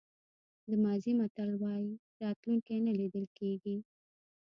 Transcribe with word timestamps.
د 0.69 0.71
مازی 0.83 1.11
متل 1.19 1.49
وایي 1.61 1.91
راتلونکی 2.23 2.77
نه 2.87 2.91
لیدل 2.99 3.25
کېږي. 3.37 3.77